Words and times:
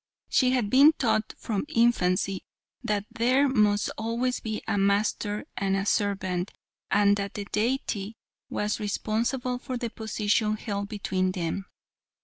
She 0.29 0.49
had 0.49 0.71
been 0.71 0.93
taught 0.97 1.35
from 1.37 1.63
infancy 1.67 2.43
that 2.83 3.05
there 3.11 3.47
must 3.47 3.91
always 3.99 4.39
be 4.39 4.63
a 4.67 4.75
master 4.75 5.45
and 5.55 5.77
a 5.77 5.85
servant, 5.85 6.51
and 6.89 7.15
that 7.17 7.35
the 7.35 7.45
Deity 7.51 8.17
was 8.49 8.79
responsible 8.79 9.59
for 9.59 9.77
the 9.77 9.91
position 9.91 10.55
held 10.57 10.89
between 10.89 11.33
them. 11.33 11.67